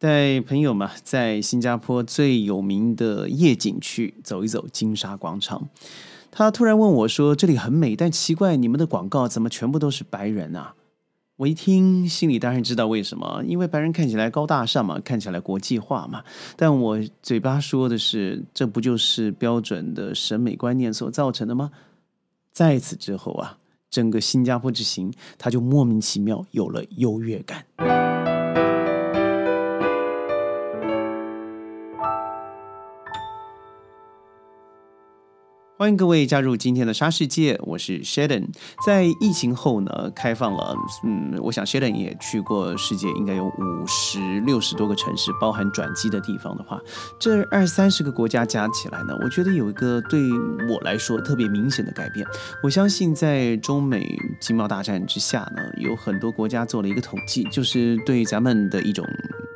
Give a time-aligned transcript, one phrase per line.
[0.00, 5.68] 带朋友嘛，在新加坡最有名的夜景区走一走金沙广场。
[6.30, 10.74] 他突然问我说：“这里很美，但奇怪，你们的广告怎么全部都是白人啊？”
[11.36, 16.24] 我一听，心里当然知道为什么，因为白人看起来高大上嘛，看起来国际化嘛。
[16.56, 21.72] 但我嘴巴说的是，这不就是标准的审美观念所造成的吗？
[22.54, 23.58] 在此之后啊，
[23.90, 27.66] 整个新加坡之行，他就莫名其妙有了优越感。
[35.80, 38.48] 欢迎各位加入今天的沙世界，我是 Sheldon。
[38.84, 46.78] 在疫情后呢，开放了，嗯，我想 Sheldon 也去过世界，应该有五十六十多个城市，包含转机的地方的话，
[47.18, 50.20] 这二三十个国家加起来呢，我觉得有一个对
[50.68, 52.26] 我来说特别明显的改变。
[52.62, 54.06] 我相信在中美
[54.38, 59.02] 经贸大战之下呢，有很多国家做了一个统计，就是对咱们的一种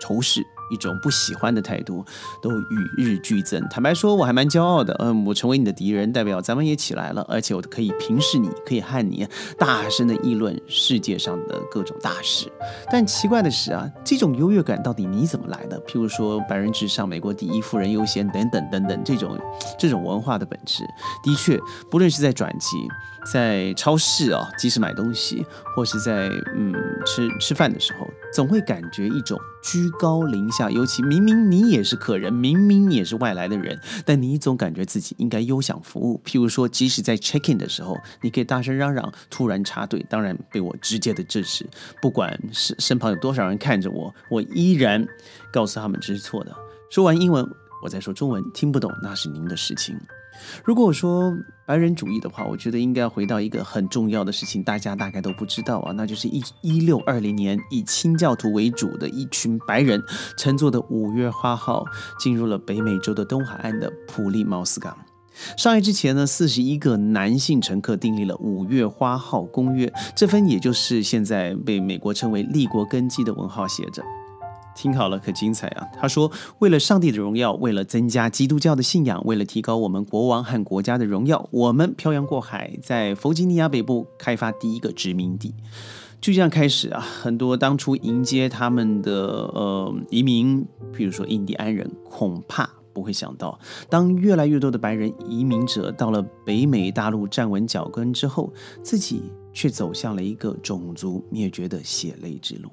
[0.00, 0.42] 仇视。
[0.70, 2.04] 一种不喜欢的态度
[2.42, 3.60] 都与日俱增。
[3.68, 4.94] 坦白说，我还蛮骄傲的。
[5.00, 9.26] 嗯，我成为你的敌人，代表咱们也起来了，而且我可以平视你，可以和你
[9.58, 12.50] 大声的议论世界上的各种大事。
[12.90, 15.80] 但奇怪的是啊，这种优越感到底你怎么来的？
[15.82, 19.38] 譬如说“白人至上”“美国第一”“富人优先”等等等等，这种
[19.78, 20.84] 这种文化的本质，
[21.22, 21.58] 的确，
[21.90, 22.76] 不论是在转机。
[23.32, 26.74] 在超市啊，即使买东西，或是在嗯
[27.06, 30.68] 吃吃饭的时候，总会感觉一种居高临下。
[30.68, 36.20] 尤其明明你也是客人，明明你也是外来的人，但你总感觉自己应该优享服务。
[36.24, 41.64] 譬如说，即使在 check in 的时候，你可以大声嚷嚷，突然插队，当然被我直接的制止。
[42.02, 45.06] 不管是身旁有多少人看着我，我依然
[45.52, 46.52] 告诉他们这是错的。
[46.90, 47.48] 说完英文，
[47.84, 49.96] 我再说中文，听不懂那是您的事情。
[50.64, 51.32] 如果我说
[51.66, 60.02] 白人主义的话，我觉得应该回到一个很重要的事情，大家大概都不知道啊，那就是一一六二零年以清教徒为主的一群白人
[60.36, 61.84] 乘坐的五月花号
[62.18, 64.96] 进入了北美洲的东海岸的普利茅斯港。
[65.56, 74.02] 上岸之前呢，四十一个男性乘客订立了五月花号公约，这份也就是现在被美国称为立国根基的文号写着。
[74.74, 75.86] 听好了，可精彩啊！
[75.98, 76.30] 他说
[76.60, 85.54] ：“为了上帝的荣耀，为了增加基督教的信仰，为了提高我们国王和国家的荣耀，我们漂洋过海，在弗吉尼亚北部开发第一个殖民地。”
[86.20, 89.12] 就这样开始啊，很多当初迎接他们的
[89.54, 93.58] 呃移民，比如说印第安人，恐怕不会想到，
[93.90, 98.50] 当越来越多的白人移民者到了北美大陆站稳脚跟之后，
[98.82, 102.70] 自己却走向了一个种族灭绝的血泪之路。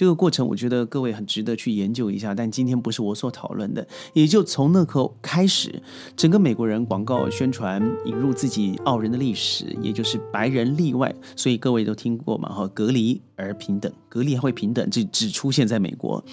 [0.00, 2.34] 这个过程，我觉得各位很值得去研究一下。
[2.34, 5.82] 但今天不是我所讨论的，也就从那刻开始，
[6.16, 11.14] 整个美国人广告宣传引入自己傲人的历史，也就是白人例外。
[11.36, 12.48] 所以各位都听过嘛？
[12.48, 16.24] 哈，隔离而平等，隔离还会平等，这只出现在美国。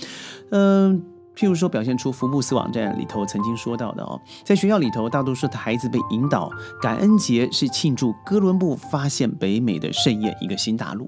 [0.51, 1.03] 嗯。
[1.35, 6.49] 譬如说，表现出福布斯网站里头曾经说到的哦，在学校里头，大多数的孩子被引导，
[6.81, 11.07] 感恩节是庆祝哥伦布发现北美的盛宴，一个新大陆。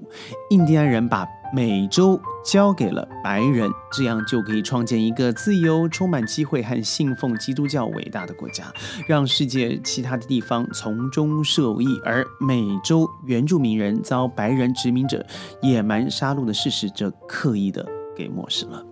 [0.50, 8.72] 印第安人把美洲交给了白人，这样就可以创建一个自由、充满机会和信奉基督教伟大的国家，
[9.06, 11.86] 让世界其他的地方从中受益。
[12.04, 15.26] 而美洲原住民人遭白人殖民者
[15.60, 17.86] 野蛮杀戮的事实，则刻意的
[18.16, 18.84] 给漠视了。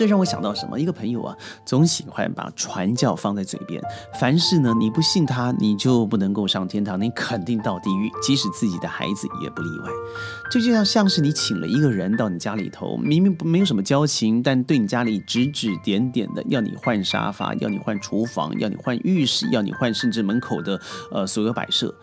[0.00, 0.80] 这让我想到什么？
[0.80, 3.78] 一个朋友啊，总喜欢把传教放在嘴边。
[4.18, 8.10] 凡事呢，你不信他，你就不能够上天堂，你肯定到地狱。
[8.22, 9.90] 即使自己的孩子也不例外。
[10.50, 20.80] 这就像像是你请了一个人到你家里头，明明没有什么交情，但对你家里指指点点的，要你换沙发，要你换厨房，要你换浴室，要你换甚至门口的
[21.12, 21.94] 呃所有摆设。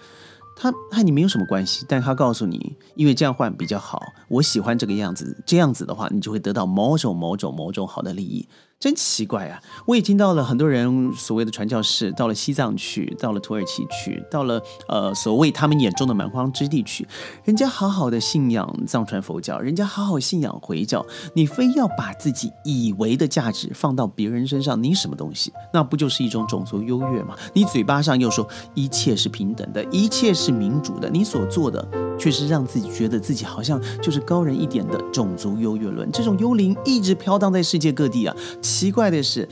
[0.59, 8.47] 他和你没有什么关系，但他告诉你，因为这样换比较好，我喜欢这个样子，这样子的话，你就会得到某种某种某种好的利益。
[8.79, 9.59] 真奇怪啊！
[9.87, 17.07] 我也听到了很多人所谓的传教士到了西藏去，到了土耳其去，到了呃所谓他们眼中的蛮荒之地去，
[17.43, 25.51] 人家好好的信仰藏传佛教，人家好好信仰回教，你非要把自己以为的价值放到别人身上，你什么东西？
[25.73, 27.35] 那不就是一种种族优越吗？
[27.53, 31.83] 你嘴巴上又说一切是平等的，一切是民主的，你所做的
[32.19, 38.35] 却是让自己觉得自己好像就是高人一点的种族优越论，这种幽灵一直飘荡在世界各地啊。
[38.67, 39.47] 奇怪的是，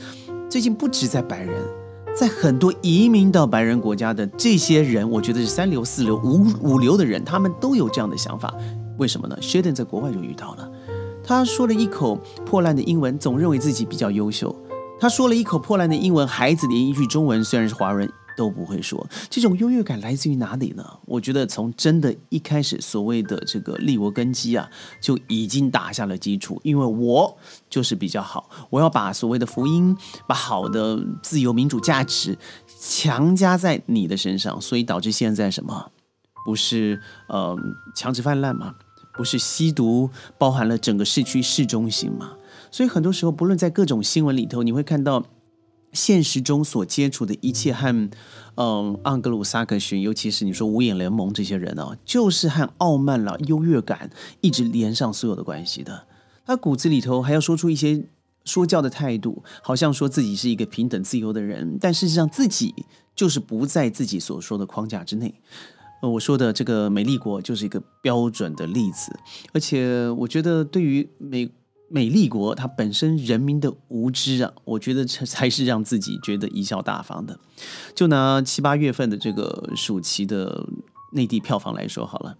[0.48, 1.54] 最近不止在白人，
[2.14, 8.54] 在很多移民到白人国家的这些人，我觉得是三流、四流、五五流的人，他们都有这样的想法。
[8.98, 10.70] 为什么呢？Sheldon 在国外就遇到了，
[11.24, 14.54] 他说了一口破烂的英文，总认为自己比较优秀。
[15.00, 19.06] 他说了一口破烂的英文，孩子连一句中文，虽然是华人，都不会说。
[19.30, 20.84] 这种优越感来自于哪里呢？
[21.06, 24.68] 我觉得从真的一开始所谓的这个立国根基啊，
[25.00, 26.60] 就已经打下了基础。
[26.62, 27.36] 因为我
[27.70, 29.96] 就是比较好，我要把所谓的福音，
[30.28, 32.38] 把好的自由民主价值
[32.80, 35.90] 强加在你的身上，所以导致现在什么？
[36.44, 37.56] 不是呃
[37.94, 38.74] 强制泛滥吗？
[39.16, 42.34] 不是吸毒包含了整个市区市中心吗？
[42.70, 45.24] 所以很多时候，不论在各种新闻里头，你会看到。
[45.96, 47.88] 现实中所接触的一切和，
[48.56, 54.10] 嗯，盎格鲁撒克逊，尤其是你说五眼联盟这些人啊，就是和傲慢了、优越感
[54.42, 56.06] 一直连上所有的关系的。
[56.44, 58.04] 他骨子里头还要说出一些
[58.44, 62.74] 说教的态度，好像说自己是一个平等自由的人，但事实上自己
[63.16, 65.34] 就是不在自己所说的框架之内。
[66.02, 69.18] 呃，我说的这个美丽国就是一个标准的例子，
[69.54, 71.50] 而且我觉得对于美。
[71.88, 77.38] 美丽国，它本身人民的无知啊， 我觉得这才是让自己觉得贻笑大方的。
[77.94, 80.66] 就拿七八月份的这个暑期的
[81.12, 82.36] 内地票房来说好了，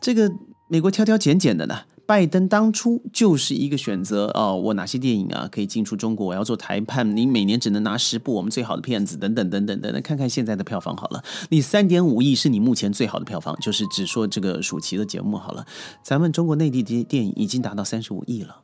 [0.00, 0.30] 这个
[0.68, 6.26] 美国挑挑拣拣的呢，拜登当初就是一个选择哦，我哪些电影啊可以进出中国？
[6.26, 10.02] 我要做谈判，你每年只能拿十部我们最好的片子，等等等等等等。
[10.02, 15.66] 看看现在的票房好了，你三点五亿是你目前最好的票房，就是只说这个暑期的节目好了。
[16.04, 18.58] 咱们中国内地的电影已经达到三十五亿了。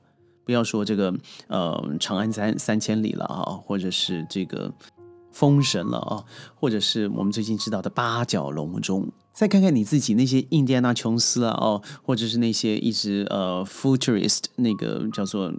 [0.49, 1.15] 不要说这个，
[1.49, 4.73] 呃，长安三三千里了啊，或者是这个
[5.39, 6.25] 封神了啊，
[6.57, 9.09] 或者是我们最近知道的八角笼中。
[9.33, 15.53] 再看看你自己那些印第安纳琼斯啊，哦，或者是那些一直呃 futurist 那个叫做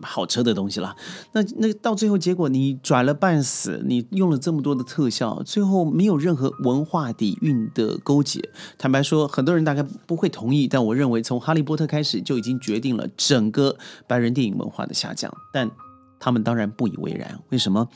[0.00, 0.96] 好车的东西啦，
[1.32, 8.40] 那那到最后结果你拽了半死，你用了这么多的特效，最后没有任何文化底蕴的勾结。
[8.78, 13.76] 坦白说，很多人大概不会同意，但我认为从哈利波特开始就已经决定了整个
[14.06, 15.30] 白人电影文化的下降。
[15.52, 15.70] 但
[16.20, 17.38] 他们当然不以为然。
[17.50, 17.88] 为什么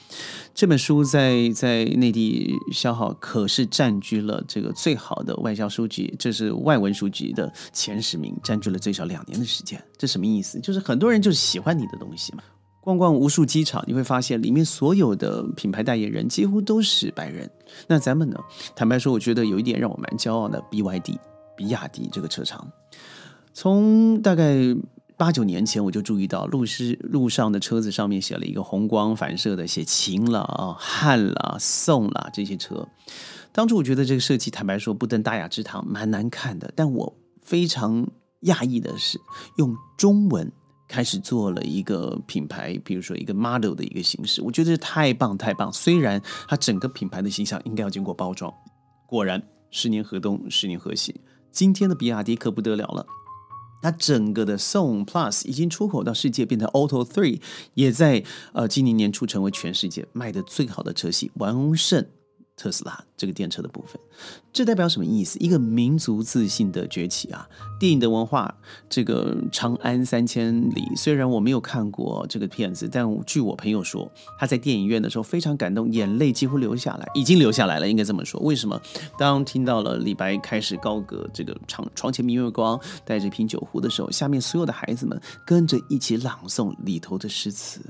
[0.54, 9.82] 这本书在在内地消耗，可是占据了这个最好的外交书籍，这是外文书籍的前十名，占据了最少两年的时间。
[9.98, 10.60] 这什么意思？
[10.60, 12.42] 就是很多人就是喜欢你的东西嘛。
[12.80, 17.48] 逛逛无数机场，你会发现里面所有的品牌代言人几乎都是白人。
[17.86, 18.36] 那咱们呢？
[18.74, 21.16] 坦白说，我觉得有一点让我蛮骄傲的，BYD
[21.56, 22.66] 比亚迪这个车厂，
[23.52, 24.76] 从大概。
[25.22, 32.88] 八九年前我就注意到路是路上的车子上面写了一个红光反射的，写秦了啊、汉了、宋了这些车。
[33.52, 36.72] 当初我觉得这个设计，坦白说不登大雅之堂，蛮难看的。
[36.74, 38.04] 但我非常
[38.46, 39.16] 讶异的是，
[39.58, 40.50] 用中文
[40.88, 45.72] 开始做了一个品牌，比如说一个 model 的一个形式，我觉得太棒太棒。
[45.72, 48.52] 虽然它整个品牌的形象应该要经过包装，
[49.06, 49.40] 果然
[49.70, 51.20] 十年河东，十年河西。
[51.52, 53.06] 今天的比亚迪可不得了了。
[53.82, 57.40] 它整个的 Song Plus 已经出口到世界，变成 Auto Three，
[57.74, 62.06] 也在呃今年年初成为全世界卖的最好的车系，完胜。
[62.62, 64.00] 特斯拉这个电车的部分，
[64.52, 65.36] 这代表什么意思？
[65.40, 67.48] 一个民族自信的崛起啊！
[67.80, 68.54] 电影的文化，
[68.88, 78.40] 这个《长安三千里》，虽然我没有看过这个片子，但据我朋友说，他在电影院的时候非常感动，眼泪几乎流下来，已经流下来了，应该这么说。
[78.42, 78.80] 为什么？
[79.18, 87.80] 当听到了李白开始高歌这个“床床前明月光，带着一瓶酒壶”的时候，下面所有的孩子们跟着一起朗诵里头的诗词。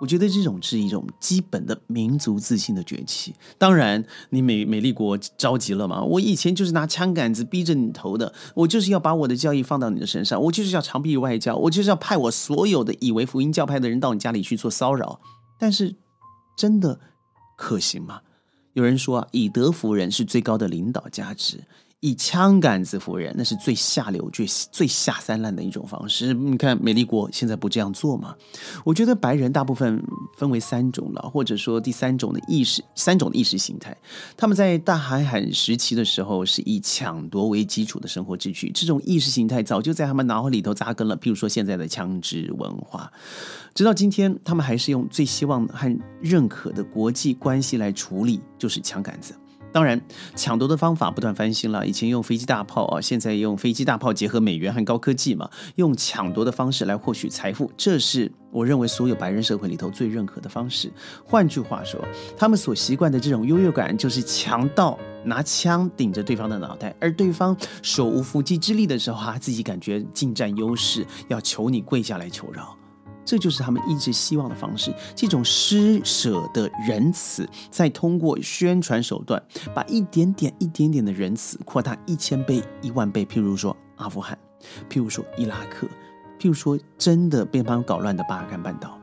[0.00, 3.34] 我觉得这种是一种基本的民族自信的崛起。
[3.56, 6.02] 当然，你美美丽国着急了嘛？
[6.02, 15.20] 我以前就是拿枪杆子逼着你投的，我就是要把我的教义放到你的身上，我就是要长臂外交，我就是要派我所有的以为福音教派的人到你家里去做骚扰。
[15.58, 15.96] 但是，
[16.56, 17.00] 真的
[17.56, 18.20] 可行吗？
[18.74, 21.64] 有人说啊，以德服人是最高的领导价值。
[22.00, 26.34] 以枪杆子服人，那是最下流、最最下三滥的一种方式。
[26.34, 28.36] 你看，美丽国现在不这样做吗？
[28.84, 30.02] 我觉得白人大部分
[30.36, 33.96] 分为三种了，或者说第三种的意识，三种的意识形态。
[34.36, 38.70] 他们在大海海时期的时候，是以抢夺为基础的生活秩序。
[38.74, 41.16] 这种意识形态早就在他们脑海里头扎根了。
[41.16, 43.10] 譬如说现在的枪支文化，
[43.74, 49.34] 直到今天，他们还是用最希望和认可的国际关系来处理，就是枪杆子。
[49.72, 50.00] 当然，
[50.34, 51.86] 抢夺的方法不断翻新了。
[51.86, 60.90] 以前用飞机大炮啊，现在用飞机大炮结合美元和高科技嘛，用抢夺的方式来获取财富，这是我认为所有白人社会里头最认可的方式。
[61.24, 62.02] 换句话说，
[62.38, 72.74] 他们所习惯的这种优越感，就是强盗拿枪顶着对方的脑袋，而对方手无缚鸡之力的时候，他自己感觉尽占优势，要求你跪下来求饶。
[73.26, 79.42] 这就是他们一直希望的方式，这种施舍的仁慈，再通过宣传手段，
[79.74, 83.26] 把一点点、一点点的仁慈扩大一千倍、一万倍。
[83.26, 84.38] 譬如说阿富汗，
[84.88, 85.88] 譬如说伊拉克，
[86.38, 88.96] 譬如说真的被他们搞乱的巴尔干半岛。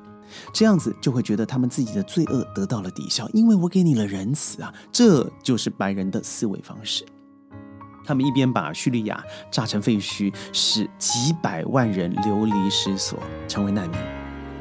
[0.52, 7.06] 这样子就会觉得他们自己的罪恶得到了抵消，因为我给你了仁慈啊，这就是白人的思维方式。
[8.06, 13.98] 他们一边把叙利亚炸成废墟，使几百万人流离失所，成为难民；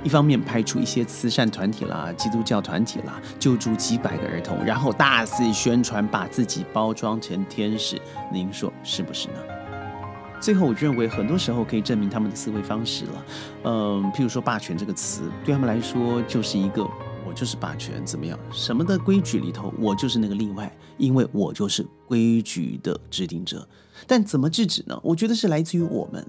[0.05, 8.01] 一方面派出一些慈善团体啦、基督教团体啦，救助几百个儿童，然后大肆宣传，把自己包装成天使。
[8.33, 9.35] 您说是不是呢？
[10.41, 13.25] 最后，我认为很多时候可以证明他们的思维方式了。
[13.65, 16.85] 嗯，譬如说“霸权”这个词，对他们来说就是一个。
[17.35, 18.39] 就是霸权怎么样？
[18.53, 23.67] 什么的规矩里头，我就是那个例外，因为我就是规矩的制定者。
[24.07, 24.99] 但怎么制止呢？
[25.03, 26.27] 我觉得是来自于我们，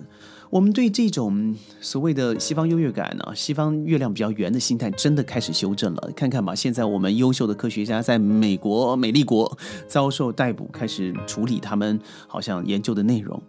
[0.51, 6.12] 我们对这种所谓的西方优越感呢，西方月亮比较圆的心态，真的开始修正了。
[6.15, 9.57] 看看吧，现在我们优秀的科学家在美国美丽国
[9.88, 13.41] 遭受逮捕，开始处理他们好像研究的内容。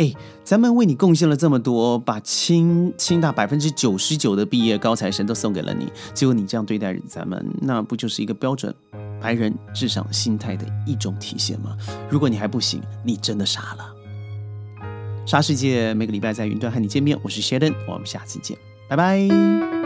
[0.00, 8.74] 哎，咱们为你贡献了这么多，把清清大百分之九十九的毕业高材生都送给了你，结果你这样对待咱们，那不就是一个标准
[9.20, 11.76] 白人至上心态的一种体现吗？
[12.08, 13.94] 如果你还不行，你真的傻了。
[15.26, 18.56] 沙世界每个礼拜在云端和你见面，我是 Sheldon，我们下次见，
[18.88, 19.79] 拜拜。